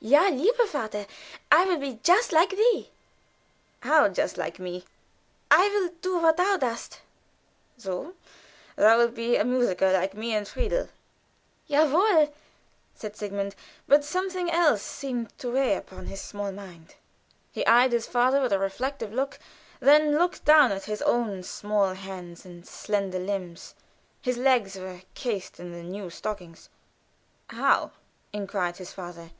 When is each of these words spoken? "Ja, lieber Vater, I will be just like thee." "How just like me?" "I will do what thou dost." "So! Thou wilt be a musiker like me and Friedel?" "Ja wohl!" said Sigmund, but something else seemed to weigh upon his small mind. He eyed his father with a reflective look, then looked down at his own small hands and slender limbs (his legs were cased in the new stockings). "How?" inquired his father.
"Ja, 0.00 0.28
lieber 0.30 0.64
Vater, 0.66 1.06
I 1.50 1.66
will 1.66 1.76
be 1.76 2.00
just 2.02 2.32
like 2.32 2.48
thee." 2.48 2.88
"How 3.80 4.08
just 4.08 4.38
like 4.38 4.58
me?" 4.58 4.86
"I 5.50 5.68
will 5.68 5.90
do 6.00 6.16
what 6.16 6.38
thou 6.38 6.56
dost." 6.56 7.02
"So! 7.76 8.14
Thou 8.76 8.96
wilt 8.96 9.14
be 9.14 9.36
a 9.36 9.44
musiker 9.44 9.92
like 9.92 10.14
me 10.14 10.34
and 10.34 10.48
Friedel?" 10.48 10.88
"Ja 11.66 11.84
wohl!" 11.84 12.32
said 12.94 13.16
Sigmund, 13.18 13.54
but 13.86 14.02
something 14.02 14.50
else 14.50 14.80
seemed 14.80 15.36
to 15.38 15.52
weigh 15.52 15.74
upon 15.76 16.06
his 16.06 16.22
small 16.22 16.52
mind. 16.52 16.94
He 17.50 17.66
eyed 17.66 17.92
his 17.92 18.06
father 18.06 18.40
with 18.40 18.54
a 18.54 18.58
reflective 18.58 19.12
look, 19.12 19.38
then 19.78 20.16
looked 20.18 20.46
down 20.46 20.72
at 20.72 20.84
his 20.86 21.02
own 21.02 21.42
small 21.42 21.92
hands 21.92 22.46
and 22.46 22.66
slender 22.66 23.18
limbs 23.18 23.74
(his 24.22 24.38
legs 24.38 24.74
were 24.76 25.02
cased 25.12 25.60
in 25.60 25.72
the 25.72 25.82
new 25.82 26.08
stockings). 26.08 26.70
"How?" 27.48 27.90
inquired 28.32 28.78
his 28.78 28.94
father. 28.94 29.32